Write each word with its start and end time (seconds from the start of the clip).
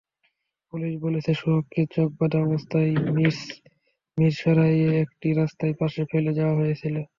Police 0.73 0.93
বলেছে, 1.01 1.31
সোহাগকে 1.33 1.81
চোখ 1.95 2.09
বাঁধা 2.19 2.39
অবস্থায় 2.47 2.91
মিরসরাইয়ের 4.17 4.93
একটি 5.03 5.27
রাস্তার 5.33 5.71
পাশে 5.79 6.01
ফেলে 6.11 6.31
যাওয়া 6.39 6.57
হয়েছিল। 6.59 6.95